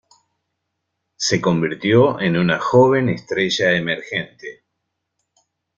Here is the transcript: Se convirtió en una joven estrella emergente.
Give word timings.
Se 1.15 1.39
convirtió 1.39 2.19
en 2.19 2.35
una 2.35 2.57
joven 2.57 3.07
estrella 3.09 3.73
emergente. 3.77 4.63